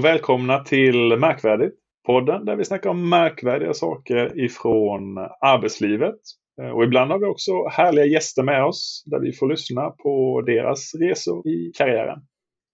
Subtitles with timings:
[0.00, 1.74] Och välkomna till Märkvärdigt,
[2.06, 6.16] podden där vi snackar om märkvärdiga saker ifrån arbetslivet.
[6.62, 10.42] Eh, och ibland har vi också härliga gäster med oss där vi får lyssna på
[10.46, 12.18] deras resor i karriären.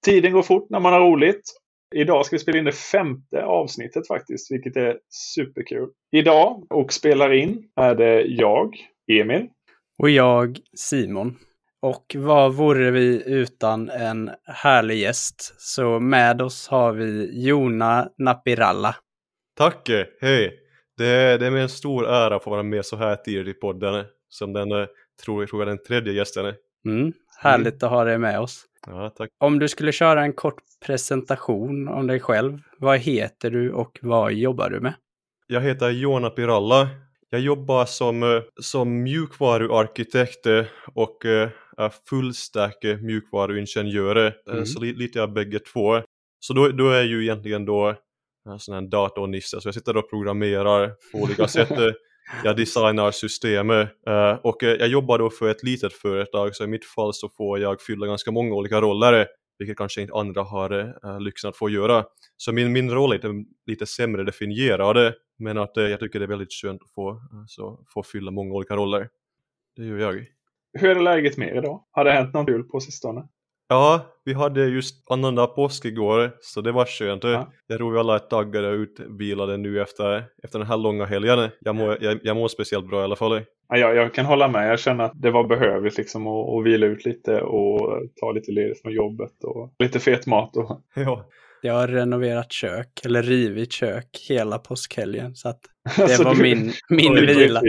[0.05, 1.43] Tiden går fort när man har roligt.
[1.95, 4.99] Idag ska vi spela in det femte avsnittet faktiskt, vilket är
[5.35, 5.89] superkul.
[6.13, 8.77] Idag och spelar in är det jag,
[9.13, 9.49] Emil.
[9.99, 11.37] Och jag, Simon.
[11.87, 15.55] Och vad vore vi utan en härlig gäst?
[15.59, 18.97] Så med oss har vi Jona Napiralla.
[19.57, 19.91] Tack!
[20.21, 20.59] Hej!
[20.97, 23.57] Det är, det är med en stor ära att få vara med så här tidigt
[23.57, 24.87] i podden som den, eh,
[25.25, 26.55] tror jag, tror jag den tredje gästen.
[26.87, 27.13] Mm,
[27.43, 27.87] härligt mm.
[27.87, 28.65] att ha dig med oss.
[28.87, 29.31] Ja, tack.
[29.39, 34.33] Om du skulle köra en kort presentation om dig själv, vad heter du och vad
[34.33, 34.95] jobbar du med?
[35.47, 36.89] Jag heter Jona Piralla.
[37.31, 40.47] Jag jobbar som, eh, som mjukvaruarkitekt
[40.95, 41.66] och är
[42.09, 44.67] fullstack mjukvaruingenjör, mm.
[44.67, 46.03] så lite av bägge två.
[46.41, 47.95] Så då, då är ju egentligen då
[48.49, 51.95] en sån här datornisse, så jag sitter och programmerar på olika sätt.
[52.45, 53.89] Jag designar systemet
[54.43, 57.59] och eh, jag jobbar då för ett litet företag så i mitt fall så får
[57.59, 59.27] jag fylla ganska många olika roller
[59.59, 62.05] vilket kanske inte andra har lyxen att få göra.
[62.37, 63.29] Så min, min roll är lite,
[63.67, 67.85] lite sämre definierad men att jag tycker det är väldigt skönt att få, uh, så,
[67.89, 69.09] få fylla många olika roller.
[69.77, 70.27] Det gör jag.
[70.81, 71.85] Hur är läget med er idag?
[71.91, 73.29] Har det hänt något kul på sistone?
[73.69, 77.25] Ja, vi hade just annandag påsk igår, så det var skönt.
[77.25, 77.53] Ja.
[77.67, 81.51] Jag tror vi alla är taggade och utvilade nu efter, efter den här långa helgen.
[81.61, 83.43] Jag mår, jag, jag mår speciellt bra i alla fall.
[83.69, 84.71] Ja, jag, jag kan hålla med.
[84.71, 88.53] Jag känner att det var behövligt liksom att, att vila ut lite och ta lite
[88.53, 90.57] ledigt från jobbet och lite fet mat.
[90.57, 90.81] Och...
[90.95, 91.27] Ja.
[91.63, 95.35] Jag har renoverat kök, eller rivit kök hela påskhelgen.
[95.35, 95.61] Så att
[95.97, 96.43] det var du...
[96.43, 97.61] min, min vila.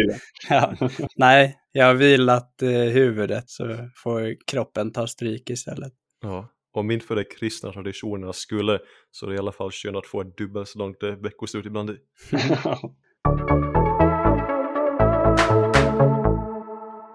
[0.50, 0.74] Ja.
[1.16, 5.94] Nej, jag har vilat eh, huvudet så får kroppen ta stryk istället.
[6.22, 8.80] Ja, och min för de kristna traditionerna skulle
[9.12, 11.66] så det är i alla fall skönt att få ett dubbelt så långt eh, veckoslut
[11.66, 11.90] ibland.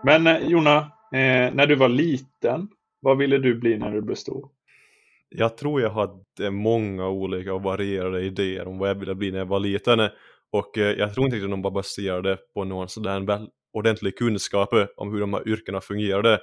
[0.05, 0.77] Men eh, Jona,
[1.13, 2.69] eh, när du var liten,
[3.01, 4.49] vad ville du bli när du blev stor?
[5.29, 9.39] Jag tror jag hade många olika och varierade idéer om vad jag ville bli när
[9.39, 10.01] jag var liten.
[10.53, 13.21] Och eh, jag tror inte att de bara baserade på någon sådär
[13.73, 16.41] ordentlig kunskap om hur de här yrkena fungerade.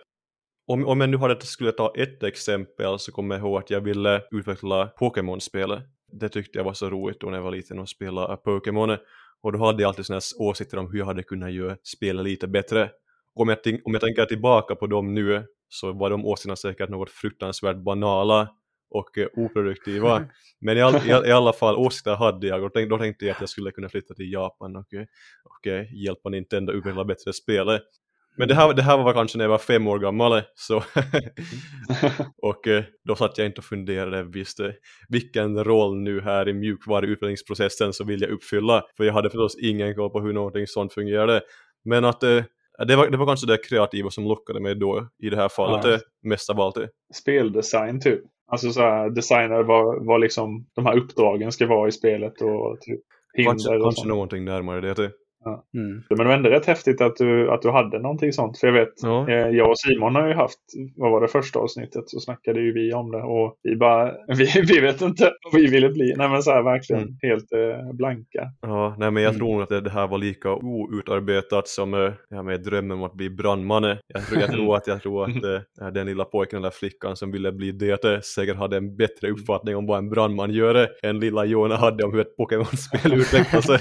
[0.67, 3.81] Om, om jag nu hade, skulle ta ett exempel så kommer jag ihåg att jag
[3.81, 5.83] ville utveckla Pokémon-spelet.
[6.11, 8.97] Det tyckte jag var så roligt då när jag var liten och spelade Pokémon.
[9.41, 12.47] Och då hade jag alltid sådana åsikter om hur jag hade kunnat göra spelet lite
[12.47, 12.91] bättre.
[13.35, 16.89] Och om jag, om jag tänker tillbaka på dem nu så var de åsikterna säkert
[16.89, 18.49] något fruktansvärt banala
[18.89, 20.25] och eh, oproduktiva.
[20.61, 23.39] Men i, all, i, i, alla fall åsikter hade jag och då tänkte jag att
[23.39, 25.05] jag skulle kunna flytta till Japan och, eh,
[25.43, 27.79] och eh, hjälpa Nintendo utveckla bättre spel.
[28.37, 30.75] Men det här, det här var kanske när jag var fem år gammal så
[32.41, 32.67] och
[33.03, 34.59] då satt jag inte och funderade visst
[35.09, 39.95] vilken roll nu här i mjukvaruutvecklingsprocessen så vill jag uppfylla för jag hade förstås ingen
[39.95, 41.41] koll på hur någonting sånt fungerade.
[41.85, 42.19] Men att
[42.87, 45.85] det var, det var kanske det kreativa som lockade mig då i det här fallet
[45.85, 45.99] ja.
[46.29, 46.77] mest av allt.
[47.13, 48.21] Speldesign typ?
[48.51, 52.81] Alltså så här, designer vad, vad liksom de här uppdragen ska vara i spelet och
[52.81, 52.99] typ
[53.33, 55.11] hinder kanske, och Kanske någonting närmare det.
[55.45, 55.65] Ja.
[55.73, 56.03] Mm.
[56.09, 58.57] Men det var ändå rätt häftigt att du, att du hade någonting sånt.
[58.57, 59.29] För jag vet, ja.
[59.29, 60.59] eh, jag och Simon har ju haft,
[60.95, 63.21] vad var det första avsnittet, så snackade ju vi om det.
[63.21, 66.13] Och vi bara, vi, vi vet inte vad vi ville bli.
[66.17, 67.15] Nej men så här verkligen mm.
[67.21, 68.51] helt eh, blanka.
[68.61, 69.39] Ja, nej men jag mm.
[69.39, 73.13] tror att det, det, här var lika outarbetat som eh, ja, med drömmen om att
[73.13, 73.83] bli brandman.
[73.83, 75.43] Jag tror, jag tror att, jag tror att
[75.81, 79.75] eh, den lilla pojken eller flickan som ville bli det säkert hade en bättre uppfattning
[79.75, 83.79] om vad en brandman gör än lilla Jona hade om hur ett Pokémon-spel utvecklar sig.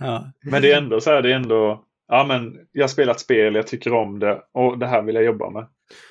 [0.00, 0.32] Ja.
[0.44, 3.54] Men det är ändå så här, det är ändå, ja men jag har spelat spel,
[3.54, 5.66] jag tycker om det och det här vill jag jobba med.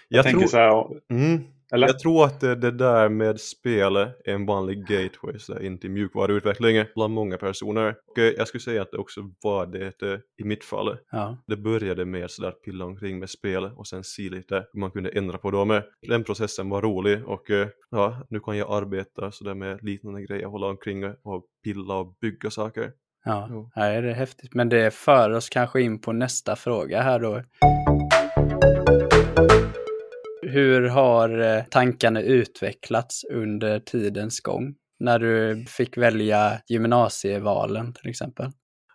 [0.07, 1.87] Jag, jag tänker tror, så här, mm, eller?
[1.87, 5.91] Jag tror att det, det, där med spel är en vanlig gateway så in till
[5.91, 7.95] mjukvaruutveckling bland många personer.
[8.07, 10.97] Och jag skulle säga att det också var det i mitt fall.
[11.11, 11.37] Ja.
[11.47, 15.09] Det började med sådär pilla omkring med spel och sen se lite hur man kunde
[15.09, 15.81] ändra på dem.
[16.07, 17.45] Den processen var rolig och
[17.89, 22.49] ja, nu kan jag arbeta sådär med liknande grejer, hålla omkring och pilla och bygga
[22.49, 22.91] saker.
[23.29, 23.69] Ja, jo.
[23.75, 24.53] det är häftigt.
[24.53, 27.41] Men det för oss kanske in på nästa fråga här då.
[30.41, 34.75] Hur har eh, tankarna utvecklats under tidens gång?
[34.99, 38.45] När du fick välja gymnasievalen till exempel?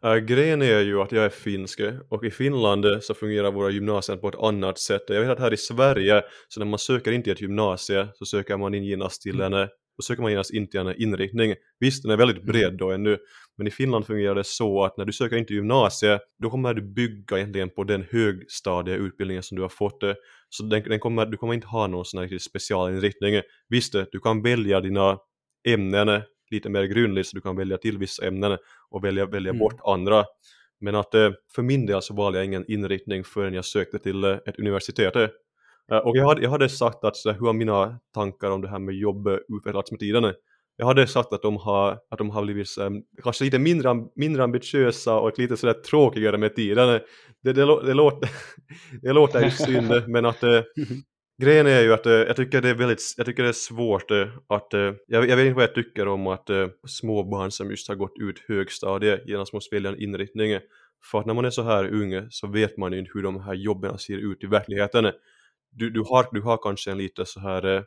[0.05, 4.17] Uh, grejen är ju att jag är finsk och i Finland så fungerar våra gymnasier
[4.17, 5.03] på ett annat sätt.
[5.09, 8.27] Jag vet att här i Sverige, så när man söker in till ett gymnasie så
[8.27, 9.53] söker man in genast till mm.
[9.53, 11.55] en då söker man genast in till en inriktning.
[11.81, 12.47] Visst, den är väldigt mm.
[12.47, 13.19] bred då ännu,
[13.59, 16.75] men i Finland fungerar det så att när du söker in till gymnasiet, då kommer
[16.75, 20.03] du bygga egentligen på den högstadieutbildningen som du har fått.
[20.49, 23.41] Så den, den kommer, du kommer inte ha någon sån här specialinriktning.
[23.69, 25.19] Visst, du kan välja dina
[25.69, 28.59] ämnen lite mer grundligt så du kan välja till vissa ämnen
[28.91, 29.59] och välja, välja mm.
[29.59, 30.25] bort andra.
[30.81, 34.25] Men att eh, för min del så valde jag ingen inriktning förrän jag sökte till
[34.25, 35.15] eh, ett universitet.
[35.93, 38.69] Eh, och jag hade, jag hade sagt att så hur har mina tankar om det
[38.69, 40.35] här med jobb utvecklats med tiden?
[40.77, 44.45] Jag hade sagt att de har, att de har blivit um, kanske lite mindre, mindre
[44.45, 46.89] ambitiösa och lite sådär tråkigare med tiden.
[46.89, 48.31] Det, det, det, låter,
[49.03, 50.61] det låter ju synd, men att uh,
[51.43, 54.11] grejen är ju att uh, jag tycker det är väldigt, jag tycker det är svårt
[54.49, 54.73] att,
[55.07, 56.51] jag, jag, vet inte vad jag tycker om att
[56.87, 60.59] små barn som just har gått ut högstadiet genast måste välja en inriktning.
[61.11, 63.41] För att när man är så här ung så vet man ju inte hur de
[63.41, 65.13] här jobben ser ut i verkligheten
[65.75, 67.83] du, du, har, du har kanske en lite så här äh,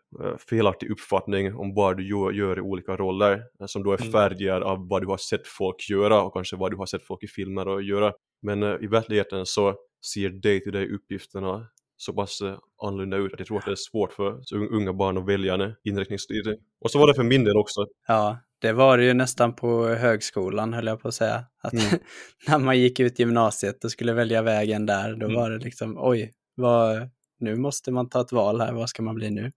[0.50, 4.64] felaktig uppfattning om vad du gör, gör i olika roller äh, som då är mm.
[4.64, 7.28] av vad du har sett folk göra och kanske vad du har sett folk i
[7.28, 8.14] filmer och göra.
[8.42, 9.76] Men äh, i verkligheten så
[10.14, 11.68] ser day-to-day uppgifterna
[11.98, 12.42] så pass
[12.84, 15.74] annorlunda ut att jag tror att det är svårt för unga barn att välja en
[15.84, 16.60] inriktningsstyrning.
[16.82, 17.86] Och så var det för min del också.
[18.08, 21.46] Ja, det var det ju nästan på högskolan höll jag på att säga.
[21.64, 22.00] Att mm.
[22.48, 25.36] när man gick ut gymnasiet och skulle välja vägen där, då mm.
[25.36, 29.16] var det liksom oj, vad, nu måste man ta ett val här, vad ska man
[29.16, 29.52] bli nu?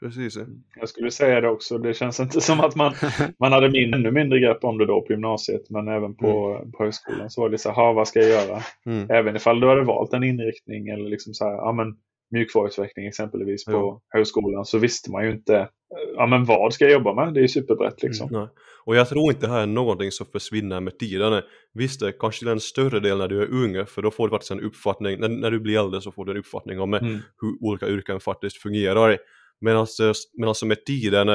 [0.00, 0.38] Precis.
[0.80, 2.94] Jag skulle säga det också, det känns inte som att man,
[3.38, 6.72] man hade min, ännu mindre grepp om det då på gymnasiet, men även på, mm.
[6.72, 8.62] på högskolan så var det så här, vad ska jag göra?
[8.86, 9.10] Mm.
[9.10, 11.96] Även ifall du hade valt en inriktning eller liksom så här, ja men
[12.30, 14.00] mjukvaruutveckling exempelvis på ja.
[14.08, 15.68] högskolan så visste man ju inte
[16.16, 17.34] ja, men vad ska jag jobba med?
[17.34, 18.34] Det är ju superbrett liksom.
[18.34, 18.48] Mm,
[18.86, 21.42] och jag tror inte det här är någonting som försvinner med tiden.
[21.74, 24.30] Visst, det kanske till en större del när du är ung, för då får du
[24.30, 27.18] faktiskt en uppfattning, när, när du blir äldre så får du en uppfattning om mm.
[27.40, 29.18] hur olika yrken faktiskt fungerar.
[29.60, 31.28] Men alltså, men alltså med tiden,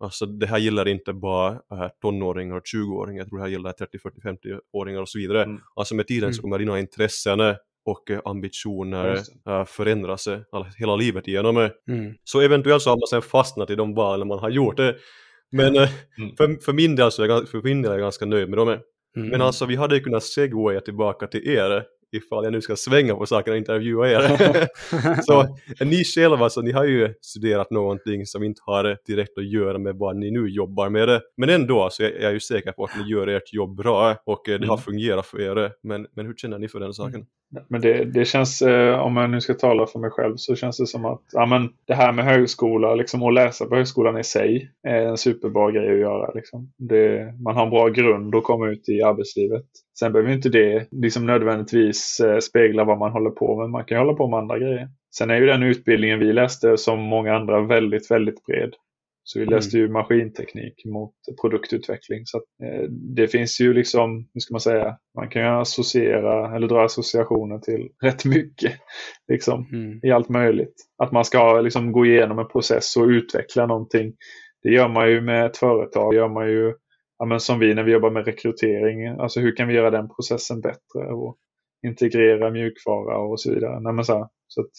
[0.00, 3.72] alltså det här gäller inte bara äh, tonåringar och 20-åringar, jag tror det här gäller
[3.72, 5.42] 30, 40, 50-åringar och så vidare.
[5.42, 5.60] Mm.
[5.74, 6.42] Alltså med tiden så mm.
[6.42, 7.40] kommer dina intressen
[7.84, 10.44] och eh, ambitioner äh, förändra sig
[10.78, 11.56] hela livet igenom.
[11.88, 12.14] Mm.
[12.24, 14.80] Så eventuellt så har man sen fastnat i de valen man har gjort.
[15.52, 15.88] Men mm.
[16.36, 18.58] för, för, min del så är jag, för min del är jag ganska nöjd med
[18.58, 18.68] dem.
[18.68, 19.28] Mm.
[19.28, 23.14] Men alltså vi hade ju kunnat segwaya tillbaka till er ifall jag nu ska svänga
[23.14, 24.22] på saker och intervjua er.
[25.22, 29.78] så ni själva, så ni har ju studerat någonting som inte har direkt att göra
[29.78, 31.20] med vad ni nu jobbar med.
[31.36, 34.42] Men ändå så är jag ju säker på att ni gör ert jobb bra och
[34.44, 34.78] det har mm.
[34.78, 35.72] fungerat för er.
[35.82, 37.26] Men, men hur känner ni för den saken?
[37.68, 40.78] Men det, det känns, eh, om jag nu ska tala för mig själv, så känns
[40.78, 44.24] det som att ja, men det här med högskola liksom, att läsa på högskolan i
[44.24, 46.32] sig är en superbra grej att göra.
[46.34, 46.72] Liksom.
[46.76, 49.64] Det, man har en bra grund att komma ut i arbetslivet.
[49.98, 53.70] Sen behöver inte det liksom nödvändigtvis eh, spegla vad man håller på med.
[53.70, 54.88] Man kan ju hålla på med andra grejer.
[55.16, 58.74] Sen är ju den utbildningen vi läste som många andra väldigt, väldigt bred.
[59.32, 59.86] Så vi läste mm.
[59.86, 62.26] ju maskinteknik mot produktutveckling.
[62.26, 66.56] Så att, eh, det finns ju liksom, hur ska man säga, man kan ju associera
[66.56, 68.72] eller dra associationer till rätt mycket.
[69.28, 70.00] Liksom, mm.
[70.02, 70.74] I allt möjligt.
[71.02, 74.12] Att man ska liksom gå igenom en process och utveckla någonting.
[74.62, 76.12] Det gör man ju med ett företag.
[76.12, 76.74] Det gör man ju
[77.18, 79.06] ja, men som vi när vi jobbar med rekrytering.
[79.06, 81.36] Alltså hur kan vi göra den processen bättre och
[81.86, 83.80] integrera mjukvara och så vidare.
[83.80, 84.70] Nej, så, så att,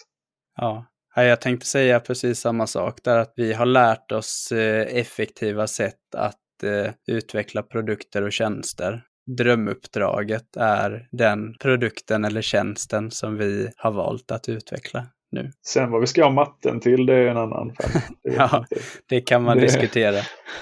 [0.55, 0.90] ja.
[1.15, 6.15] Jag tänkte säga precis samma sak där, att vi har lärt oss eh, effektiva sätt
[6.15, 9.03] att eh, utveckla produkter och tjänster.
[9.37, 15.51] Drömuppdraget är den produkten eller tjänsten som vi har valt att utveckla nu.
[15.65, 18.03] Sen vad vi ska ha matten till, det är en annan femma.
[18.37, 18.65] ja,
[19.09, 19.63] det kan man det...
[19.63, 20.17] diskutera.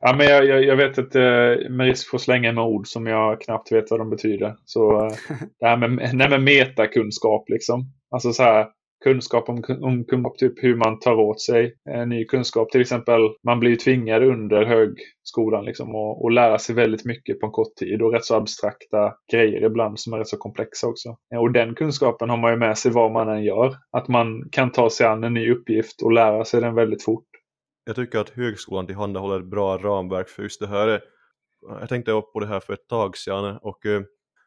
[0.00, 2.86] ja, men jag, jag, jag vet att eh, med risk för att slänga med ord
[2.86, 4.56] som jag knappt vet vad de betyder.
[4.64, 5.10] Så
[5.60, 7.92] det här med, nej, med metakunskap liksom.
[8.10, 8.66] Alltså så här,
[9.04, 12.70] kunskap om, om, om typ hur man tar åt sig eh, ny kunskap.
[12.70, 17.46] Till exempel, man blir tvingad under högskolan liksom, och, och lära sig väldigt mycket på
[17.46, 21.08] en kort tid och rätt så abstrakta grejer ibland som är rätt så komplexa också.
[21.34, 23.76] Eh, och den kunskapen har man ju med sig vad man än gör.
[23.90, 27.26] Att man kan ta sig an en ny uppgift och lära sig den väldigt fort.
[27.86, 31.00] Jag tycker att högskolan tillhandahåller ett bra ramverk för just det här.
[31.80, 34.02] Jag tänkte på det här för ett tag sedan och eh,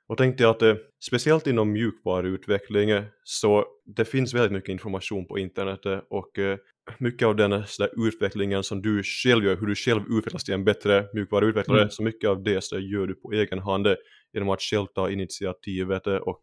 [0.08, 2.90] och tänkte jag att eh, speciellt inom mjukvaruutveckling
[3.24, 6.58] så det finns väldigt mycket information på internet eh, och eh,
[6.98, 10.54] mycket av den eh, så utvecklingen som du själv gör, hur du själv utvecklas till
[10.54, 11.90] en bättre mjukvaruutvecklare, mm.
[11.90, 13.88] så mycket av det så gör du på egen hand
[14.34, 16.42] genom att själv ta initiativet och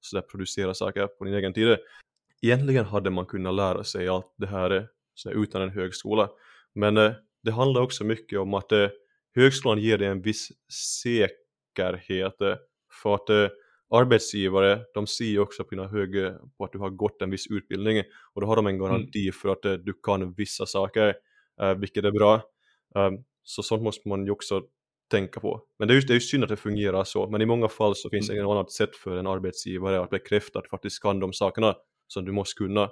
[0.00, 1.76] så producera saker på din egen tid.
[2.42, 6.30] Egentligen hade man kunnat lära sig allt det här så utan en högskola,
[6.74, 6.94] men
[7.42, 8.72] det handlar också mycket om att
[9.34, 10.48] högskolan ger dig en viss
[10.96, 12.36] säkerhet
[13.02, 13.48] för att eh,
[13.94, 16.12] arbetsgivare, de ser också på dina hög,
[16.58, 18.02] på att du har gått en viss utbildning
[18.34, 19.32] och då har de en garanti mm.
[19.32, 21.14] för att eh, du kan vissa saker,
[21.62, 22.42] eh, vilket är bra.
[22.94, 24.62] Um, så sånt måste man ju också
[25.10, 25.62] tänka på.
[25.78, 27.68] Men det är ju, det är ju synd att det fungerar så, men i många
[27.68, 28.44] fall så finns det mm.
[28.44, 31.74] inget annat sätt för en arbetsgivare att bekräfta att du faktiskt kan de sakerna
[32.06, 32.90] som du måste kunna.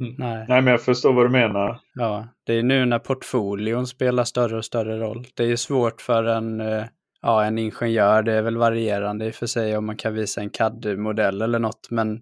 [0.00, 0.14] Mm.
[0.18, 0.46] Nej.
[0.48, 1.80] Nej, men jag förstår vad du menar.
[1.94, 5.26] Ja, det är nu när portfolion spelar större och större roll.
[5.34, 6.84] Det är ju svårt för en, eh,
[7.22, 10.40] ja, en ingenjör, det är väl varierande i och för sig om man kan visa
[10.40, 12.20] en CAD-modell eller något, men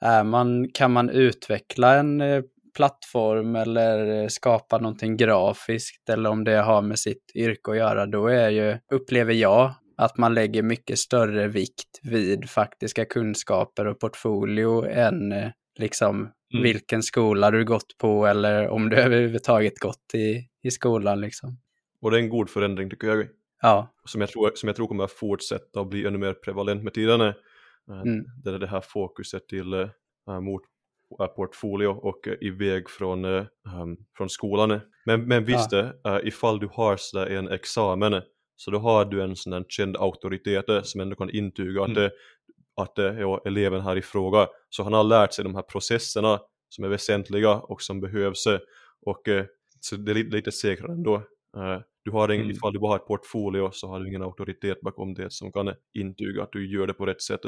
[0.00, 2.42] är man, kan man utveckla en eh,
[2.76, 8.26] plattform eller skapa någonting grafiskt eller om det har med sitt yrke att göra, då
[8.26, 14.86] är ju, upplever jag, att man lägger mycket större vikt vid faktiska kunskaper och portfolio
[14.86, 16.62] än eh, liksom mm.
[16.62, 21.58] vilken skola du gått på eller om du överhuvudtaget gått i, i skolan liksom.
[22.00, 23.26] Och det är en god förändring tycker jag.
[23.62, 23.94] Ja.
[24.04, 26.94] Som jag tror, som jag tror kommer att fortsätta och bli ännu mer prevalent med
[26.94, 27.20] tiden.
[27.20, 27.34] Eh,
[27.88, 28.24] mm.
[28.44, 30.62] Det är det här fokuset till äh, mot
[31.36, 33.46] portfolio och uh, iväg från, um,
[34.16, 34.80] från skolan.
[35.06, 35.92] Men, men visst, ja.
[36.08, 38.22] uh, ifall du har sådär en examen
[38.56, 42.06] så då har du en sån känd auktoritet som ändå kan intyga mm.
[42.06, 42.12] att,
[42.76, 46.84] att ja, eleven här i fråga, så han har lärt sig de här processerna som
[46.84, 48.46] är väsentliga och som behövs.
[49.06, 49.22] Och
[49.80, 51.22] så det är lite, lite säkrare ändå.
[52.04, 52.50] Du har en, mm.
[52.50, 55.74] Ifall du bara har ett portfolio så har du ingen auktoritet bakom det som kan
[55.94, 57.40] intyga att du gör det på rätt sätt.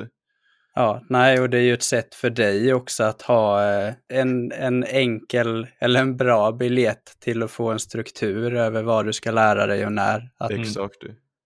[0.74, 4.52] Ja, nej, och det är ju ett sätt för dig också att ha eh, en,
[4.52, 9.30] en enkel eller en bra biljett till att få en struktur över vad du ska
[9.30, 10.30] lära dig och när.
[10.38, 10.96] Att, Exakt.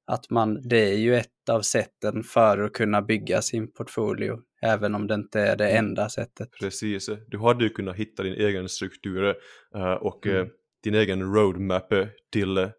[0.06, 4.94] Att man, det är ju ett av sätten för att kunna bygga sin portfolio, även
[4.94, 5.84] om det inte är det mm.
[5.84, 6.48] enda sättet.
[6.60, 9.34] Precis, du hade ju kunnat hitta din egen struktur
[9.76, 10.38] uh, och mm.
[10.38, 10.48] uh,
[10.84, 11.92] din egen roadmap
[12.32, 12.70] till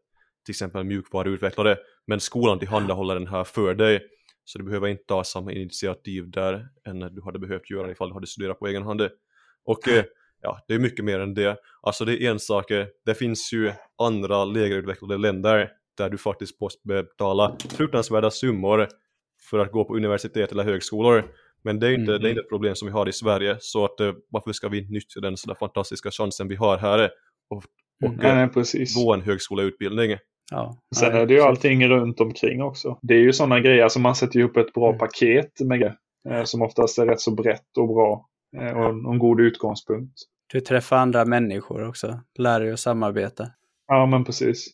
[0.49, 1.77] till exempel mjukvaruutvecklare,
[2.07, 4.01] men skolan tillhandahåller den här för dig
[4.45, 8.13] så du behöver inte ta samma initiativ där än du hade behövt göra ifall du
[8.13, 9.01] hade studerat på egen hand.
[9.65, 10.03] Och eh,
[10.41, 11.57] ja, det är mycket mer än det.
[11.81, 16.17] Alltså det är en sak, eh, det finns ju andra lägre utvecklade länder där du
[16.17, 18.87] faktiskt måste betala fruktansvärda summor
[19.49, 21.23] för att gå på universitet eller högskolor.
[21.63, 22.21] Men det är inte, mm.
[22.21, 24.69] det är inte ett problem som vi har i Sverige, så att, eh, varför ska
[24.69, 27.09] vi inte nyttja den sådär fantastiska chansen vi har här
[27.49, 27.63] och,
[28.03, 28.49] och mm.
[28.55, 30.17] nej, gå en högskoleutbildning?
[30.51, 32.99] Ja, Sen är det ju allting runt omkring också.
[33.01, 34.99] Det är ju sådana grejer, alltså man sätter ihop ett bra mm.
[34.99, 35.95] paket med grejer,
[36.29, 38.25] eh, som oftast är rätt så brett och bra
[38.57, 40.13] eh, och en, en god utgångspunkt.
[40.53, 43.47] Du träffar andra människor också, lär dig att samarbeta.
[43.87, 44.67] Ja, men precis.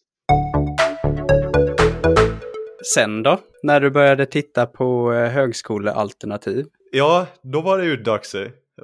[2.94, 6.66] Sen då, när du började titta på eh, högskolealternativ?
[6.92, 8.36] Ja, då var det ju dags.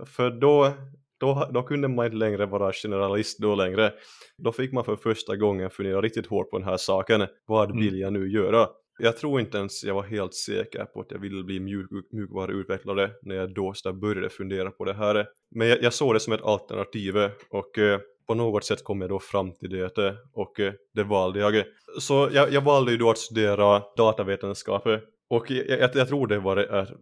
[0.06, 0.74] För då,
[1.22, 3.94] då, då kunde man inte längre vara generalist då längre.
[4.38, 7.28] Då fick man för första gången fundera riktigt hårt på den här saken.
[7.46, 7.84] Vad mm.
[7.84, 8.68] vill jag nu göra?
[9.00, 13.12] Jag tror inte ens jag var helt säker på att jag ville bli mjuk, mjukvaruutvecklare
[13.22, 15.28] när jag då började fundera på det här.
[15.56, 17.16] Men jag, jag såg det som ett alternativ
[17.50, 21.40] och eh, på något sätt kom jag då fram till det och eh, det valde
[21.40, 21.64] jag.
[22.00, 24.88] Så jag, jag valde ju då att studera datavetenskap
[25.30, 26.56] och jag, jag, jag tror det var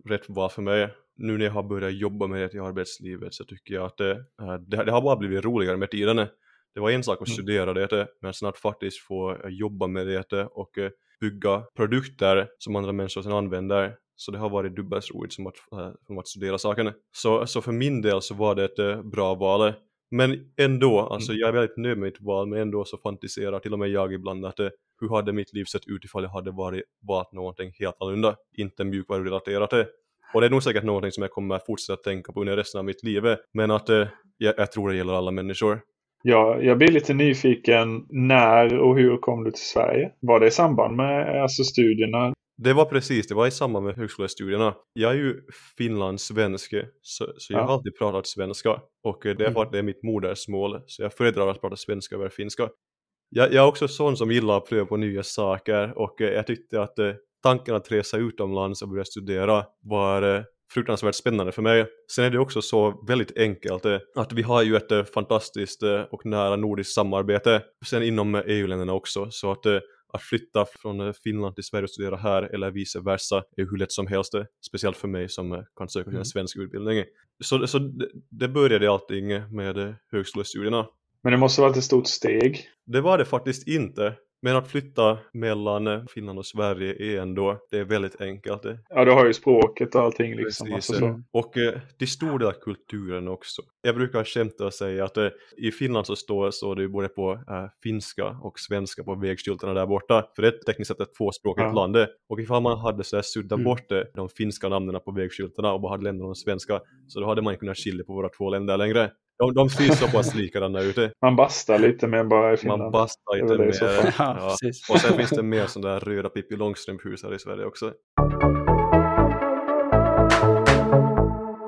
[0.10, 3.44] rätt val för mig nu när jag har börjat jobba med det i arbetslivet så
[3.44, 4.26] tycker jag att det,
[4.68, 6.18] det, det har bara blivit roligare med tiden.
[6.74, 7.34] Det var en sak att mm.
[7.34, 12.76] studera det, men sen att faktiskt få jobba med det och eh, bygga produkter som
[12.76, 13.96] andra människor sedan använder.
[14.16, 15.56] Så det har varit dubbelt roligt som att,
[16.08, 16.94] som att studera sakerna.
[17.12, 19.74] Så, så för min del så var det ett bra val.
[20.12, 21.40] Men ändå, alltså mm.
[21.40, 24.14] jag är väldigt nöjd med mitt val, men ändå så fantiserar till och med jag
[24.14, 24.60] ibland att
[25.02, 28.84] hur hade mitt liv sett ut ifall jag hade varit, valt någonting helt annorlunda, inte
[28.84, 29.74] mjukvarurelaterat.
[30.34, 32.86] Och det är nog säkert någonting som jag kommer fortsätta tänka på under resten av
[32.86, 34.08] mitt liv, men att eh,
[34.38, 35.82] jag, jag, tror det gäller alla människor.
[36.24, 38.06] Ja, jag blir lite nyfiken.
[38.10, 40.12] När och hur kom du till Sverige?
[40.20, 42.34] Var det i samband med alltså, studierna?
[42.58, 44.76] Det var precis, det var i samband med högskolestudierna.
[44.94, 45.42] Jag är ju
[45.78, 47.66] finlandssvensk, så, så jag ja.
[47.66, 49.62] har alltid pratat svenska och det är för mm.
[49.62, 52.70] att det är mitt modersmål, så jag föredrar att prata svenska över finska.
[53.30, 56.48] Jag, jag är också sån som gillar att pröva på nya saker och eh, jag
[56.48, 60.44] tyckte att eh, tanken att resa utomlands och börja studera var eh,
[60.74, 61.86] fruktansvärt spännande för mig.
[62.16, 65.84] Sen är det också så väldigt enkelt eh, att vi har ju ett eh, fantastiskt
[66.12, 69.66] och nära nordiskt samarbete sen inom EU-länderna också så att
[70.14, 73.92] att flytta från Finland till Sverige och studera här eller vice versa är hur lätt
[73.92, 74.34] som helst,
[74.68, 76.26] speciellt för mig som kan söka till en mm.
[76.26, 77.04] svensk utbildning.
[77.44, 77.80] Så, så
[78.30, 80.88] det började allting med högskolestudierna.
[81.24, 82.68] Men det måste varit ett stort steg.
[82.86, 84.16] Det var det faktiskt inte.
[84.42, 88.66] Men att flytta mellan Finland och Sverige är ändå, det är väldigt enkelt.
[88.90, 90.74] Ja, du har ju språket och allting liksom.
[90.74, 91.22] Alltså så.
[91.32, 91.74] Och eh,
[92.08, 93.62] stor del kulturen också.
[93.82, 95.28] Jag brukar skämta och säga att eh,
[95.58, 99.86] i Finland så står så det både på eh, finska och svenska på vägskyltarna där
[99.86, 100.26] borta.
[100.36, 101.74] För det är tekniskt sett ett tvåspråkigt ja.
[101.74, 101.98] land.
[102.30, 103.64] Och ifall man hade så här suddat mm.
[103.64, 107.26] bort eh, de finska namnen på vägskyltarna och bara hade lämnat de svenska så då
[107.26, 109.12] hade man kunnat skilja på våra två länder längre.
[109.40, 110.98] De, de ser så pass likadana ut.
[111.22, 112.82] Man bastar lite mer bara i Finland.
[112.82, 114.14] Man bastar lite mer.
[114.18, 114.56] Ja,
[114.90, 117.94] och sen finns det mer sådana där röda Pippi Långstrump-hus här i Sverige också.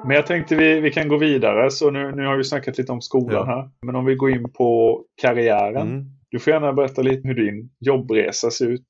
[0.07, 1.71] Men jag tänkte vi, vi kan gå vidare.
[1.71, 3.45] Så nu, nu har vi snackat lite om skolan ja.
[3.45, 3.69] här.
[3.85, 5.87] Men om vi går in på karriären.
[5.87, 6.05] Mm.
[6.29, 8.87] Du får gärna berätta lite hur din jobbresa ser ut.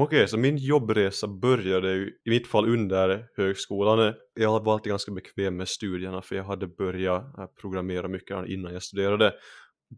[0.00, 4.14] Okej, så min jobbresa började ju i mitt fall under högskolan.
[4.34, 8.72] Jag var alltid ganska bekväm med studierna för jag hade börjat eh, programmera mycket innan
[8.72, 9.34] jag studerade.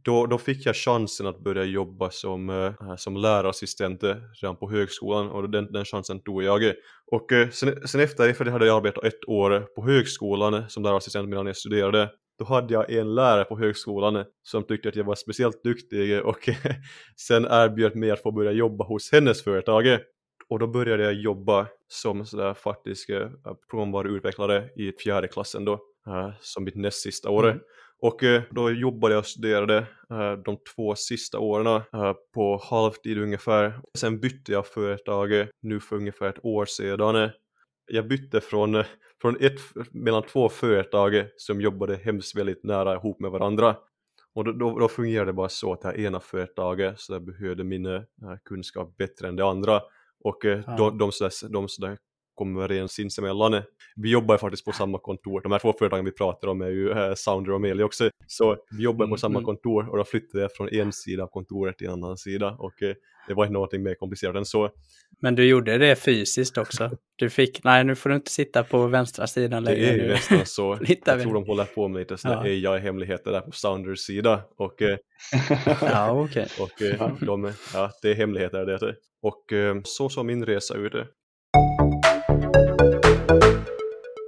[0.05, 4.03] Då, då fick jag chansen att börja jobba som, eh, eh, som lärarassistent
[4.43, 6.73] redan på högskolan och den, den chansen tog jag.
[7.13, 11.47] Och sen, sen efter det hade jag arbetat ett år på högskolan som lärarassistent medan
[11.47, 15.65] jag studerade då hade jag en lärare på högskolan som tyckte att jag var speciellt
[15.65, 16.49] duktig och
[17.17, 19.99] sen erbjöd mig att få börja jobba hos hennes företag.
[20.49, 23.29] Och då började jag jobba som sådär faktisk eh,
[23.71, 25.73] programvaruutvecklare i fjärde klassen då,
[26.07, 27.49] äh, som mitt näst sista år.
[27.49, 27.61] Mm.
[28.03, 29.87] Och äh, då jobbade jag och studerade
[30.45, 31.83] de två sista åren
[32.35, 33.81] på halvtid ungefär.
[33.99, 35.29] Sen bytte jag företag
[35.63, 37.31] nu för ungefär ett år sedan.
[37.87, 38.85] Jag bytte från
[39.21, 39.61] från ett,
[39.91, 43.77] mellan två företag som jobbade hemskt väldigt nära ihop med varandra.
[44.35, 47.65] Och då, då, då fungerade det bara så att det här ena företaget så behövde
[47.65, 48.03] min äh,
[48.45, 49.81] kunskap bättre än det andra.
[50.25, 50.77] Och äh, ja.
[50.77, 51.99] de, de, sådär, de sådär
[52.41, 53.63] kom överens sinsemellan.
[53.97, 55.41] Vi jobbar faktiskt på samma kontor.
[55.41, 58.11] De här två företagen vi pratar om är ju äh, Sounder och Meli också.
[58.27, 59.45] Så vi jobbar på samma mm.
[59.45, 62.57] kontor och då flyttade jag från en sida av kontoret till en annan sida.
[62.59, 62.95] Och äh,
[63.29, 64.71] det var inte någonting mer komplicerat än så.
[65.23, 66.91] Men du gjorde det fysiskt också?
[67.17, 69.81] Du fick, nej nu får du inte sitta på vänstra sidan längre.
[69.81, 70.79] Det är ju nästan så.
[71.05, 72.71] jag tror de håller på med lite sådana ja.
[72.73, 74.43] AI-hemligheter där på Sounders sida.
[74.57, 74.97] Och, eh,
[75.81, 76.47] ja, okay.
[76.61, 78.95] och eh, de, ja, det är hemligheter det.
[79.23, 80.93] Och eh, så såg min resa ut.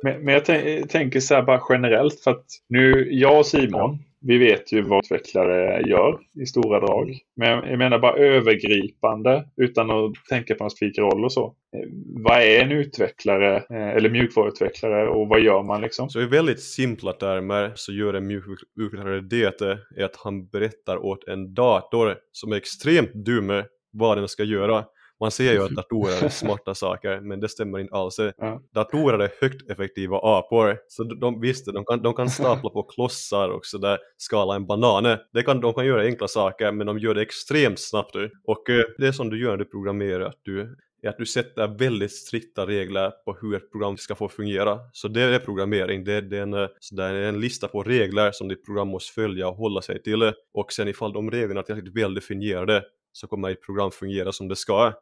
[0.03, 0.45] Men, men jag
[0.89, 5.05] tänker så här bara generellt för att nu, jag och Simon, vi vet ju vad
[5.05, 7.19] utvecklare gör i stora drag.
[7.37, 11.45] Men jag menar bara övergripande utan att tänka på en specifik roll och så.
[11.45, 11.89] Eh,
[12.25, 16.09] vad är en utvecklare eh, eller mjukvaruutvecklare och vad gör man liksom?
[16.09, 19.63] Så i väldigt simpla termer så gör en mjukvaruutvecklare det
[19.97, 24.85] är att han berättar åt en dator som är extremt dum vad den ska göra
[25.23, 28.21] man ser ju att datorer är smarta saker, men det stämmer inte alls.
[28.37, 28.63] Ja.
[28.75, 33.49] Datorer är högt effektiva apor, så de, visst, de kan, de kan stapla på klossar
[33.49, 35.19] och sådär, skala en banan.
[35.33, 38.17] Det kan, de kan göra enkla saker, men de gör det extremt snabbt.
[38.47, 40.61] Och eh, det som du gör när du programmerar, att du
[41.03, 44.79] är att du sätter väldigt strikta regler på hur ett program ska få fungera.
[44.93, 47.83] Så det är programmering, det är, det är, en, så det är en lista på
[47.83, 50.33] regler som ditt program måste följa och hålla sig till.
[50.55, 54.49] Och sen ifall de reglerna är tillräckligt väl definierade så kommer ett program fungera som
[54.49, 54.93] det ska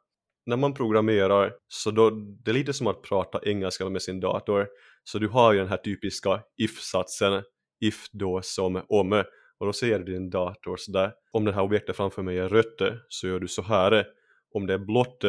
[0.47, 4.69] när man programmerar så då, det är lite som att prata engelska med sin dator.
[5.05, 7.43] Så du har ju den här typiska if-satsen,
[7.81, 9.25] if då som om.
[9.59, 13.01] Och då säger du din dator sådär, om det här objektet framför mig är rött
[13.09, 14.07] så gör du så här.
[14.55, 15.25] Om det är blått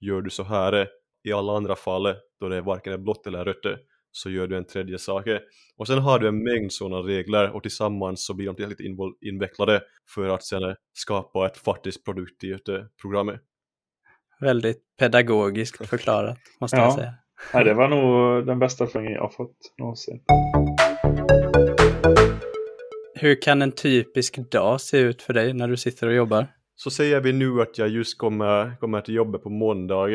[0.00, 0.88] gör du så här.
[1.24, 3.80] I alla andra fall då det varken är blått eller rött
[4.12, 5.24] så gör du en tredje sak.
[5.76, 8.82] Och sen har du en mängd sådana regler och tillsammans så blir de lite
[9.20, 9.82] invecklade
[10.14, 13.38] för att sen skapa ett faktiskt produktivt eh, program.
[14.40, 16.82] Väldigt pedagogiskt förklarat, måste ja.
[16.82, 17.14] jag säga.
[17.52, 20.20] Ja, det var nog den bästa förklaringen jag har fått någonsin.
[23.14, 26.46] Hur kan en typisk dag se ut för dig när du sitter och jobbar?
[26.74, 30.10] Så säger vi nu att jag just kommer, kommer till jobbet på måndag och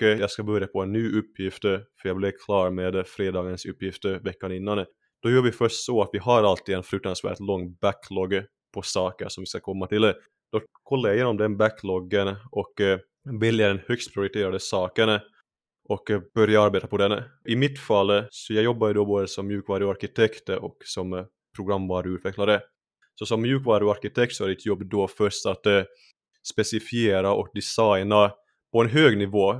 [0.00, 4.52] jag ska börja på en ny uppgift för jag blev klar med fredagens uppgift veckan
[4.52, 4.84] innan.
[5.22, 8.42] Då gör vi först så att vi har alltid en fruktansvärt lång backlog
[8.74, 10.12] på saker som vi ska komma till.
[10.52, 12.72] Då kollar jag igenom den backloggen och
[13.40, 15.20] välja den högst prioriterade saken
[15.88, 17.22] och eh, börja arbeta på den.
[17.48, 21.24] I mitt fall eh, så jag jobbar ju då både som mjukvaruarkitekt och som eh,
[21.56, 22.60] programvaruutvecklare.
[23.14, 25.66] Så som mjukvaruarkitekt så är ditt jobb då först att
[26.48, 28.32] specifiera och designa
[28.72, 29.54] på en hög nivå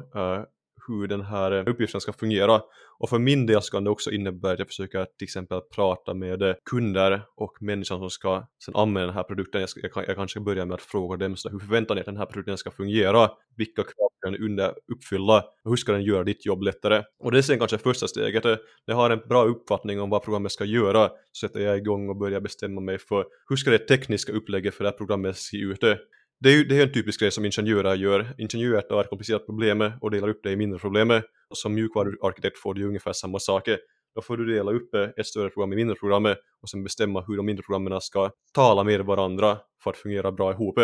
[0.88, 2.62] hur den här eh, uppgiften ska fungera.
[2.98, 6.42] Och för min del ska det också innebära att jag försöker till exempel prata med
[6.42, 9.60] eh, kunder och människor som ska sen använda den här produkten.
[9.60, 12.06] Jag, ska, jag, jag kanske börjar med att fråga dem så hur förväntar ni att
[12.06, 13.30] den här produkten ska fungera?
[13.56, 15.38] Vilka krav kan den under uppfylla?
[15.64, 17.02] Och hur ska den göra ditt jobb lättare?
[17.18, 18.44] Och det är sen kanske första steget.
[18.44, 18.50] Eh,
[18.86, 22.08] När jag har en bra uppfattning om vad programmet ska göra så sätter jag igång
[22.08, 25.56] och börjar bestämma mig för hur ska det tekniska upplägget för det här programmet se
[25.56, 25.84] ut?
[26.40, 28.34] Det är ju det är en typisk grej som ingenjörer gör.
[28.38, 31.22] Ingenjörer tar ett komplicerat problem och delar upp det i mindre problem.
[31.50, 33.78] Som mjukvaruarkitekt får du ungefär samma saker.
[34.14, 36.26] Då får du dela upp ett större program i mindre program
[36.62, 40.52] och sen bestämma hur de mindre programmen ska tala med varandra för att fungera bra
[40.52, 40.78] ihop.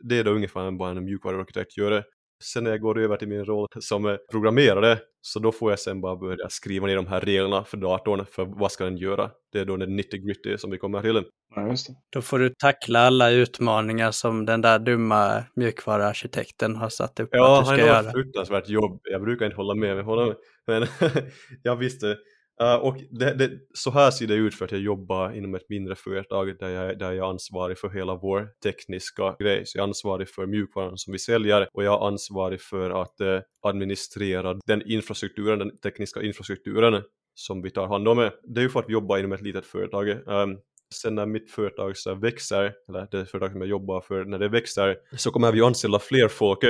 [0.00, 2.04] Det är då ungefär vad en mjukvaruarkitekt gör.
[2.44, 6.00] Sen när jag går över till min roll som programmerare så då får jag sen
[6.00, 9.30] bara börja skriva ner de här reglerna för datorn för vad ska den göra.
[9.52, 11.24] Det är då den 90 gritty som vi kommer till.
[11.54, 11.94] Ja, just det.
[12.12, 17.58] Då får du tackla alla utmaningar som den där dumma mjukvaruarkitekten har satt upp ja,
[17.58, 17.88] att du ska göra.
[17.88, 19.00] Ja, han har ett fruktansvärt jobb.
[19.04, 20.34] Jag brukar inte hålla med med honom.
[20.66, 20.86] Men
[21.62, 22.16] jag visste
[22.62, 25.68] Uh, och det, det, så här ser det ut för att jag jobbar inom ett
[25.68, 29.66] mindre företag där jag, där jag är ansvarig för hela vår tekniska grej.
[29.66, 33.20] Så jag är ansvarig för mjukvaran som vi säljer och jag är ansvarig för att
[33.20, 37.02] eh, administrera den infrastrukturen, den tekniska infrastrukturen
[37.34, 38.30] som vi tar hand om.
[38.42, 40.08] Det är ju för att vi jobbar inom ett litet företag.
[40.08, 40.58] Um,
[40.94, 44.48] sen när mitt företag så växer, eller det företag som jag jobbar för, när det
[44.48, 46.64] växer så kommer vi anställa fler folk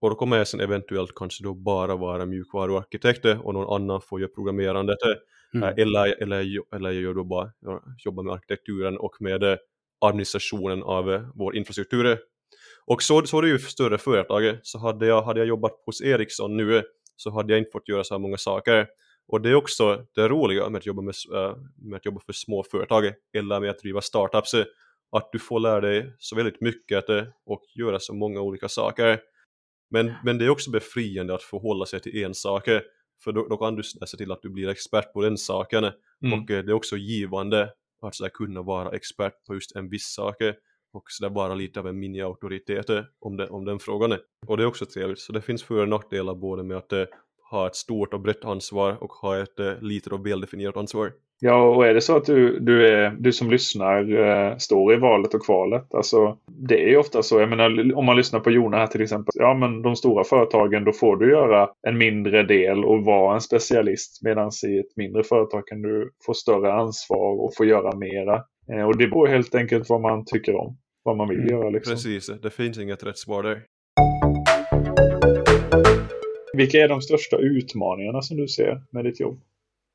[0.00, 4.20] och då kommer jag sen eventuellt kanske då bara vara mjukvaruarkitekt och någon annan får
[4.20, 4.98] göra programmerandet
[5.54, 5.74] mm.
[5.76, 7.52] eller, eller, eller jag då bara
[8.04, 9.58] jobbar med arkitekturen och med
[10.00, 12.18] administrationen av vår infrastruktur.
[12.86, 15.72] Och så, så är det ju för större företag, så hade jag, hade jag jobbat
[15.86, 16.82] hos Ericsson nu
[17.16, 18.86] så hade jag inte fått göra så här många saker.
[19.28, 21.14] Och det är också det roliga med att jobba, med,
[21.76, 24.54] med att jobba för små företag eller med att driva startups,
[25.10, 27.04] att du får lära dig så väldigt mycket
[27.46, 29.20] och göra så många olika saker.
[29.90, 32.64] Men, men det är också befriande att förhålla sig till en sak,
[33.24, 35.84] för då, då kan du se till att du blir expert på den saken.
[35.84, 36.42] Mm.
[36.42, 37.72] Och eh, det är också givande
[38.02, 40.36] att så kunna vara expert på just en viss sak
[40.92, 44.18] och så där vara lite av en mini-auktoritet om, det, om den frågan.
[44.46, 47.04] Och det är också trevligt, så det finns för och nackdelar både med att eh,
[47.50, 51.12] ha ett stort och brett ansvar och ha ett eh, litet och väldefinierat ansvar.
[51.40, 54.96] Ja, och är det så att du, du, är, du som lyssnar eh, står i
[54.96, 58.50] valet och kvalet, alltså det är ju ofta så, jag menar om man lyssnar på
[58.50, 62.42] Jona här till exempel, ja men de stora företagen då får du göra en mindre
[62.42, 67.44] del och vara en specialist medan i ett mindre företag kan du få större ansvar
[67.44, 68.44] och få göra mera.
[68.72, 71.70] Eh, och det beror helt enkelt vad man tycker om, vad man vill mm, göra.
[71.70, 71.94] Liksom.
[71.94, 73.62] Precis, det finns inget rätt svar där.
[76.52, 79.40] Vilka är de största utmaningarna som du ser med ditt jobb?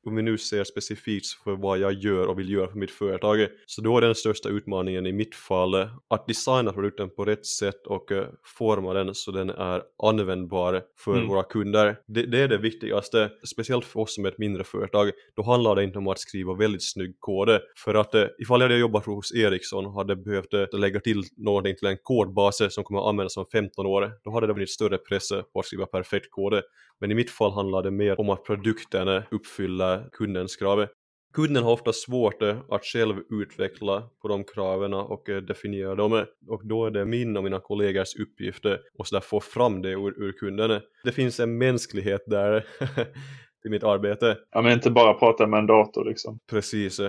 [0.06, 3.46] Om vi nu ser specifikt för vad jag gör och vill göra för mitt företag,
[3.66, 5.74] så då är den största utmaningen i mitt fall
[6.08, 8.24] att designa produkten på rätt sätt och uh,
[8.58, 11.28] forma den så den är användbar för mm.
[11.28, 11.96] våra kunder.
[12.06, 15.10] Det, det, är det viktigaste, speciellt för oss som är ett mindre företag.
[15.36, 17.48] Då handlar det inte om att skriva väldigt snygg kod,
[17.84, 21.22] för att uh, ifall jag hade jobbat hos Ericsson och hade behövt uh, lägga till
[21.36, 24.70] någonting till en kodbas som kommer att användas om 15 år, då hade det blivit
[24.70, 26.62] större press på att skriva perfekt kod.
[27.00, 30.86] Men i mitt fall handlar det mer om att produkten uppfyller kundens krav.
[31.34, 36.66] Kunden har ofta svårt att själv utveckla på de kraven och eh, definiera dem och
[36.66, 38.66] då är det min och mina kollegors uppgift
[39.14, 40.80] att få fram det ur, ur kunden.
[41.04, 42.66] Det finns en mänsklighet där
[43.66, 44.38] i mitt arbete.
[44.50, 46.38] Ja men inte bara prata med en dator liksom.
[46.50, 47.00] Precis.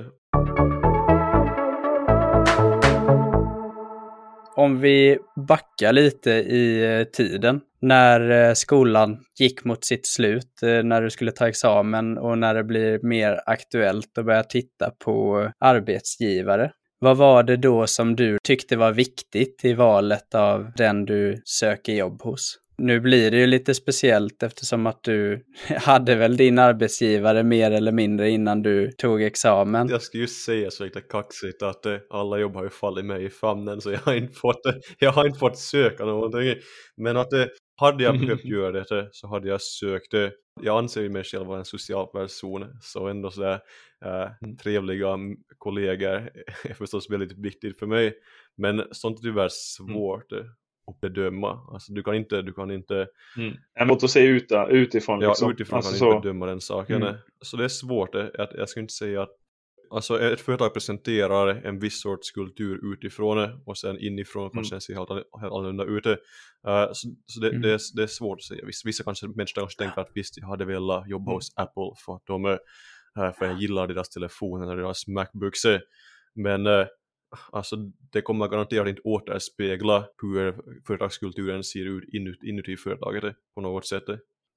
[4.57, 10.83] Om vi backar lite i eh, tiden, när eh, skolan gick mot sitt slut, eh,
[10.83, 15.49] när du skulle ta examen och när det blir mer aktuellt att börja titta på
[15.59, 16.71] arbetsgivare.
[16.99, 21.93] Vad var det då som du tyckte var viktigt i valet av den du söker
[21.93, 22.57] jobb hos?
[22.77, 25.45] Nu blir det ju lite speciellt eftersom att du
[25.77, 29.87] hade väl din arbetsgivare mer eller mindre innan du tog examen.
[29.87, 33.25] Jag ska ju säga så lite kaxigt att eh, alla jobb har ju fallit mig
[33.25, 36.55] i famnen så jag har inte fått, eh, jag har inte fått söka någonting.
[36.97, 37.45] Men att eh,
[37.77, 40.31] hade jag behövt göra det så hade jag sökt det.
[40.61, 43.59] Jag anser ju mig själv vara en social person så ändå sådär
[44.05, 45.17] äh, trevliga
[45.57, 46.29] kollegor
[46.63, 48.13] är förstås väldigt viktigt för mig.
[48.57, 49.49] Men sånt är tyvärr mm.
[49.49, 50.31] svårt.
[50.31, 50.45] Mm
[50.85, 51.59] och bedöma.
[51.73, 53.07] Alltså du kan inte, du kan inte...
[53.37, 53.57] Mm.
[53.79, 55.21] En att se ut, utifrån.
[55.21, 55.51] Ja, liksom.
[55.51, 56.11] utifrån alltså, kan så...
[56.15, 57.03] inte bedöma den saken.
[57.03, 57.15] Mm.
[57.41, 59.31] Så det är svårt, jag, jag skulle inte säga att
[59.89, 64.53] Alltså ett företag presenterar en viss sorts kultur utifrån och sen inifrån mm.
[64.53, 66.05] kanske den ser helt, helt annorlunda ut.
[66.05, 66.13] Uh,
[66.91, 67.61] så, så det, mm.
[67.61, 68.65] det, är, det, är, svårt att säga.
[68.65, 71.33] Vissa, vissa kanske, människor kanske tänker att visst, jag hade velat jobba mm.
[71.33, 72.57] hos Apple för att de uh,
[73.15, 75.61] för jag gillar deras telefoner och deras Macbooks.
[76.35, 76.85] Men uh,
[77.51, 77.75] alltså
[78.11, 80.55] det kommer garanterat inte återspegla hur
[80.87, 83.23] företagskulturen ser ut inuti, inuti företaget
[83.55, 84.03] på något sätt.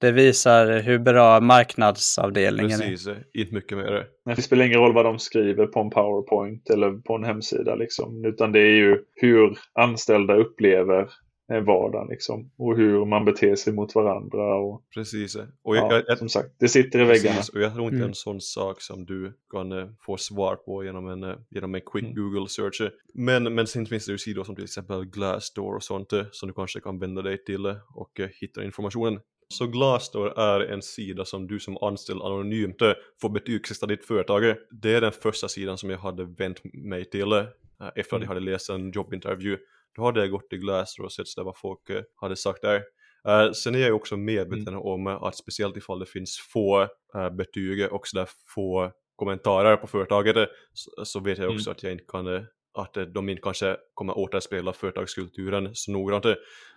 [0.00, 3.14] Det visar hur bra marknadsavdelningen Precis, är.
[3.14, 4.06] Precis, inte mycket mer.
[4.36, 8.24] Det spelar ingen roll vad de skriver på en powerpoint eller på en hemsida liksom.
[8.24, 11.08] Utan det är ju hur anställda upplever
[11.48, 12.50] vardagen liksom.
[12.56, 14.54] Och hur man beter sig mot varandra.
[14.54, 15.36] Och, precis.
[15.62, 17.36] Och jag, ja, jag, som sagt, det sitter i väggarna.
[17.36, 18.08] Precis, och jag tror inte mm.
[18.08, 21.80] en sån sak som du kan uh, få svar på genom en, uh, genom en
[21.80, 22.14] quick mm.
[22.14, 22.82] Google search.
[23.14, 26.48] Men, men sen finns det ju sidor som till exempel Glassdoor och sånt uh, som
[26.48, 29.20] du kanske kan vända dig till och hitta informationen.
[29.54, 32.82] Så Glassdoor är en sida som du som anställd anonymt
[33.20, 34.54] får betygsätta ditt företag.
[34.70, 38.28] Det är den första sidan som jag hade vänt mig till efter att jag mm.
[38.28, 39.58] hade läst en jobbintervju
[39.96, 42.82] då hade jag gått till Glassdoor och sett vad folk uh, hade sagt där.
[43.28, 44.80] Uh, sen är jag också medveten mm.
[44.80, 50.48] om att speciellt ifall det finns få uh, betyg och sådär få kommentarer på företaget
[50.72, 51.72] så, så vet jag också mm.
[51.72, 52.46] att jag inte kan
[52.78, 56.24] att eh, de inte kanske kommer återspegla företagskulturen så noggrant.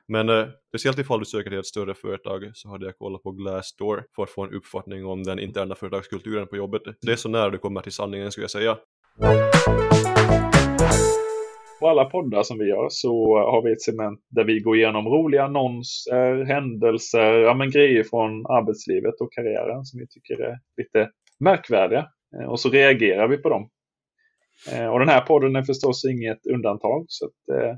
[0.08, 3.32] Men eh, speciellt ifall du söker till ett större företag så hade jag kollat på
[3.32, 6.82] Glassdoor för att få en uppfattning om den interna företagskulturen på jobbet.
[7.02, 8.78] Det är så nära du kommer till sanningen skulle jag säga.
[11.82, 15.08] På alla poddar som vi gör så har vi ett segment där vi går igenom
[15.08, 21.10] roliga annonser, händelser, ja, men grejer från arbetslivet och karriären som vi tycker är lite
[21.40, 22.08] märkvärdiga.
[22.36, 23.70] Eh, och så reagerar vi på dem.
[24.72, 27.06] Eh, och den här podden är förstås inget undantag.
[27.08, 27.76] Så att, eh,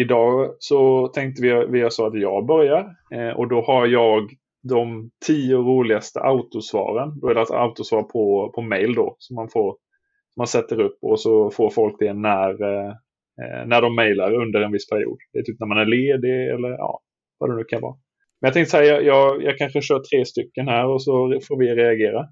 [0.00, 2.94] idag så tänkte vi, vi så att jag börjar.
[3.14, 4.32] Eh, och då har jag
[4.68, 7.20] de tio roligaste autosvaren.
[7.20, 9.16] Då är det alltså autosvar på, på mail då.
[9.18, 9.76] Som man, får,
[10.36, 12.94] man sätter upp och så får folk det när, eh,
[13.42, 15.18] Eh, när de mejlar under en viss period.
[15.32, 17.00] Det är typ när man är ledig eller ja,
[17.38, 17.96] vad det nu kan vara.
[18.40, 21.58] Men jag tänkte säga, jag, jag, jag kanske kör tre stycken här och så får
[21.58, 22.28] vi reagera.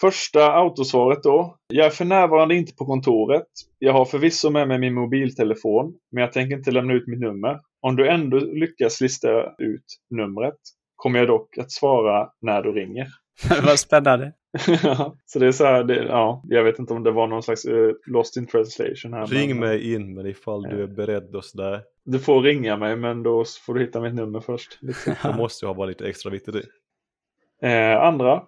[0.00, 1.56] Första autosvaret då.
[1.68, 3.46] Jag är för närvarande inte på kontoret.
[3.78, 7.60] Jag har förvisso med mig min mobiltelefon, men jag tänker inte lämna ut mitt nummer.
[7.80, 10.58] Om du ändå lyckas lista ut numret
[10.96, 13.06] kommer jag dock att svara när du ringer.
[13.64, 14.32] Vad spännande.
[15.26, 17.66] så det är så här, det, ja, jag vet inte om det var någon slags
[17.66, 19.26] uh, lost in translation här.
[19.26, 21.82] Ring men, mig in men ifall du är beredd och sådär.
[22.04, 24.78] Du får ringa mig men då får du hitta mitt nummer först.
[25.22, 26.64] Då måste jag ha lite extra vitt i det.
[27.68, 28.42] Eh, andra,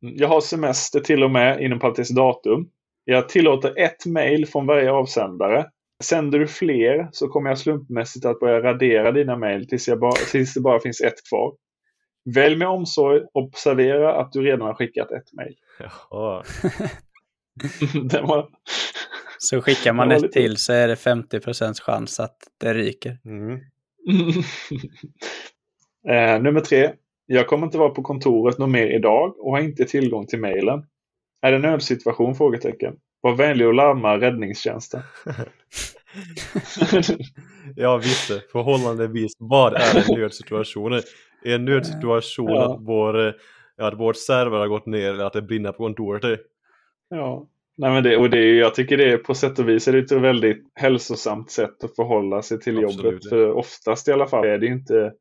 [0.00, 2.68] jag har semester till och med inom parentes datum.
[3.04, 5.66] Jag tillåter ett mail från varje avsändare.
[6.04, 10.54] Sänder du fler så kommer jag slumpmässigt att börja radera dina mail tills, bara, tills
[10.54, 11.52] det bara finns ett kvar.
[12.34, 13.22] Välj med omsorg.
[13.32, 15.56] Observera att du redan har skickat ett mail.
[15.78, 16.44] Jaha.
[18.22, 18.48] var...
[19.38, 20.40] Så skickar man ett lite...
[20.40, 23.18] till så är det 50% chans att det ryker.
[23.24, 23.60] Mm.
[26.08, 26.92] eh, nummer tre.
[27.26, 30.86] Jag kommer inte vara på kontoret något mer idag och har inte tillgång till mejlen.
[31.42, 32.34] Är det nödsituation?
[32.34, 32.94] Frågetecken.
[33.20, 35.02] Var vänlig och larma räddningstjänsten.
[37.76, 39.32] ja visst, förhållandevis.
[39.38, 41.02] Vad är en nödsituation?
[41.44, 42.74] Är en nödsituation ja.
[42.74, 43.34] att, vår,
[43.76, 46.40] att vår server har gått ner eller att det brinner på kontoret?
[47.08, 47.48] Ja,
[47.78, 49.98] Nej, men det, och det, jag tycker det är på sätt och vis är det
[49.98, 53.04] ett väldigt hälsosamt sätt att förhålla sig till Absolut.
[53.04, 53.28] jobbet.
[53.28, 55.12] För oftast i alla fall är det inte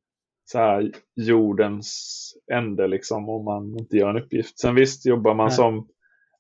[0.46, 4.60] så här jordens ände liksom om man inte gör en uppgift.
[4.60, 5.56] Sen visst, jobbar man Nej.
[5.56, 5.88] som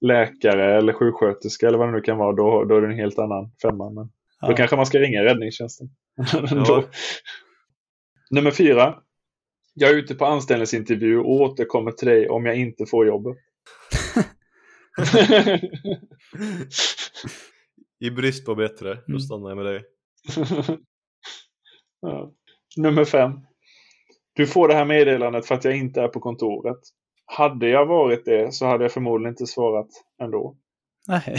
[0.01, 3.19] läkare eller sjuksköterska eller vad det nu kan vara, då, då är det en helt
[3.19, 3.89] annan femma.
[3.89, 4.09] Men
[4.41, 4.47] ja.
[4.47, 5.89] Då kanske man ska ringa räddningstjänsten.
[6.51, 6.83] Ja.
[8.29, 8.95] Nummer fyra.
[9.79, 13.37] Jag är ute på anställningsintervju och återkommer till dig om jag inte får jobbet.
[17.99, 19.19] I brist på bättre, då mm.
[19.19, 19.83] stannar jag med dig.
[22.01, 22.31] ja.
[22.77, 23.31] Nummer fem.
[24.33, 26.79] Du får det här meddelandet för att jag inte är på kontoret.
[27.25, 29.89] Hade jag varit det så hade jag förmodligen inte svarat
[30.21, 30.55] ändå.
[31.07, 31.37] Nej.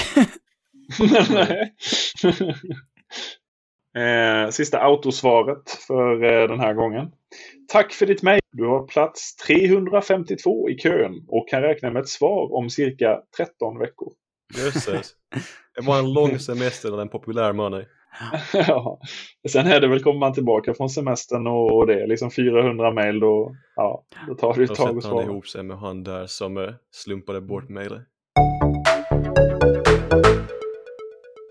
[1.31, 1.75] Nej.
[4.45, 7.13] eh, sista autosvaret för eh, den här gången.
[7.73, 8.41] Tack för ditt mejl.
[8.53, 13.79] Du har plats 352 i kön och kan räkna med ett svar om cirka 13
[13.79, 14.13] veckor.
[14.57, 15.13] Jösses.
[15.75, 17.85] Det var en lång semester eller en populär money.
[18.53, 19.01] ja.
[19.49, 22.93] Sen är det väl, kommer man tillbaka från semestern och, och det är liksom 400
[22.93, 25.15] mejl då, ja, då tar det ett tag att svara.
[25.15, 28.03] Då han ihop sig med han där som uh, slumpade bort mejlet.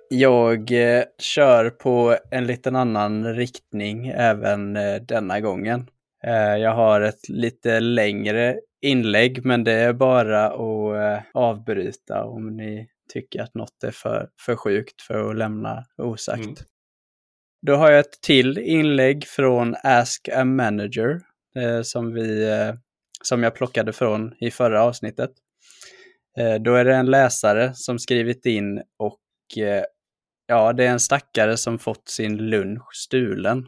[0.09, 5.87] Jag eh, kör på en liten annan riktning även eh, denna gången.
[6.27, 12.57] Eh, jag har ett lite längre inlägg men det är bara att eh, avbryta om
[12.57, 16.43] ni tycker att något är för, för sjukt för att lämna osagt.
[16.43, 16.55] Mm.
[17.61, 21.21] Då har jag ett till inlägg från Ask a Manager
[21.55, 22.51] eh, som, vi,
[23.23, 25.31] som jag plockade från i förra avsnittet.
[26.59, 29.19] Då är det en läsare som skrivit in och
[30.47, 33.67] ja, det är en stackare som fått sin lunch stulen.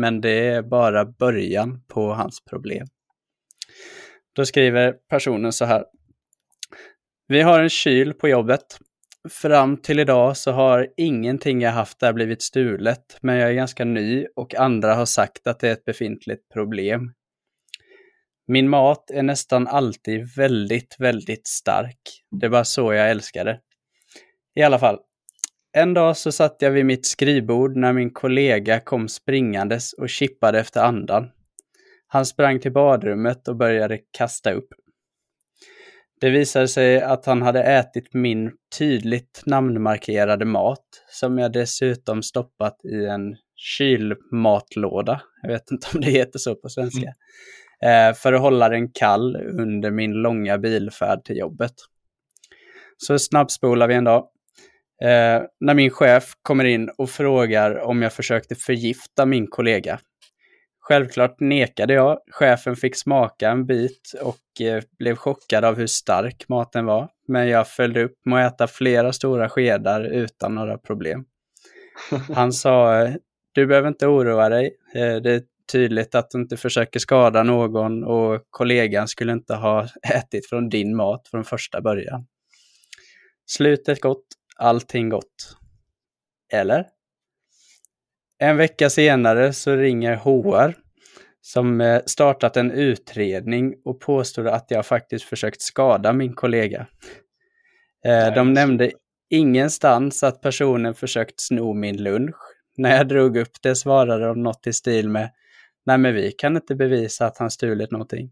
[0.00, 2.86] Men det är bara början på hans problem.
[4.32, 5.84] Då skriver personen så här.
[7.28, 8.78] Vi har en kyl på jobbet.
[9.30, 13.84] Fram till idag så har ingenting jag haft där blivit stulet, men jag är ganska
[13.84, 17.12] ny och andra har sagt att det är ett befintligt problem.
[18.46, 22.00] Min mat är nästan alltid väldigt, väldigt stark.
[22.30, 23.60] Det är bara så jag älskar det.
[24.54, 24.98] I alla fall.
[25.72, 30.60] En dag så satt jag vid mitt skrivbord när min kollega kom springandes och chippade
[30.60, 31.30] efter andan.
[32.06, 34.68] Han sprang till badrummet och började kasta upp.
[36.20, 42.84] Det visade sig att han hade ätit min tydligt namnmarkerade mat, som jag dessutom stoppat
[42.84, 45.22] i en kylmatlåda.
[45.42, 47.14] Jag vet inte om det heter så på svenska.
[47.82, 48.08] Mm.
[48.08, 51.74] Eh, för att hålla den kall under min långa bilfärd till jobbet.
[52.96, 54.28] Så snabbspolar vi en dag.
[55.02, 60.00] Eh, när min chef kommer in och frågar om jag försökte förgifta min kollega.
[60.80, 62.18] Självklart nekade jag.
[62.30, 67.08] Chefen fick smaka en bit och eh, blev chockad av hur stark maten var.
[67.28, 71.24] Men jag följde upp med att äta flera stora skedar utan några problem.
[72.34, 73.08] Han sa,
[73.52, 74.76] du behöver inte oroa dig.
[74.94, 79.88] Eh, det är tydligt att du inte försöker skada någon och kollegan skulle inte ha
[80.14, 82.26] ätit från din mat från första början.
[83.46, 84.26] Slutet gott,
[84.60, 85.56] allting gott.
[86.52, 86.86] Eller?
[88.38, 90.74] En vecka senare så ringer HR
[91.40, 96.86] som eh, startat en utredning och påstod att jag faktiskt försökt skada min kollega.
[98.04, 98.92] Eh, de nämnde
[99.30, 102.36] ingenstans att personen försökt sno min lunch.
[102.76, 105.30] När jag drog upp det svarade de något i stil med
[105.86, 108.30] Nej men vi kan inte bevisa att han stulit någonting.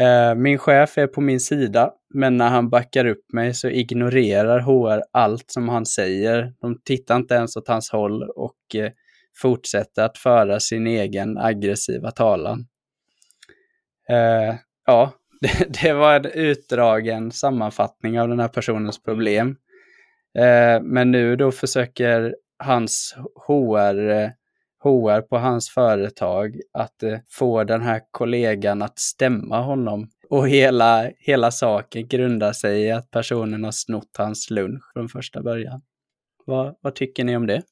[0.00, 4.60] Eh, min chef är på min sida, men när han backar upp mig så ignorerar
[4.60, 6.52] HR allt som han säger.
[6.60, 8.90] De tittar inte ens åt hans håll och eh,
[9.36, 12.66] fortsätter att föra sin egen aggressiva talan.
[14.08, 14.54] Eh,
[14.86, 15.12] ja,
[15.82, 19.56] det, var en utdragen sammanfattning av den här personens problem.
[20.82, 24.30] men nu då försöker hans HR
[24.82, 30.08] HR på hans företag att eh, få den här kollegan att stämma honom.
[30.30, 35.42] Och hela, hela saken grundar sig i att personen har snott hans lunch från första
[35.42, 35.82] början.
[36.44, 37.62] Vad, vad tycker ni om det?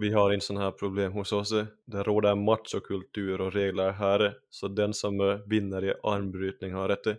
[0.00, 1.52] Vi har inte sådana här problem hos oss.
[1.84, 7.18] Det råder machokultur och regler här, så den som eh, vinner i armbrytning har rätt.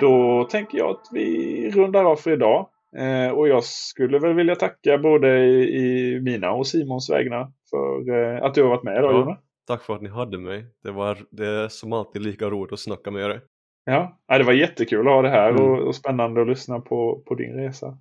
[0.00, 2.68] Då tänker jag att vi rundar av för idag.
[2.96, 8.14] Eh, och jag skulle väl vilja tacka både i, i mina och Simons vägnar för
[8.14, 10.66] eh, att du har varit med idag ja, Tack för att ni hade mig.
[10.82, 13.40] Det, var, det är som alltid lika roligt att snacka med er.
[13.84, 15.62] Ja, det var jättekul att ha det här mm.
[15.62, 17.98] och, och, spännande att lyssna på, på din resa.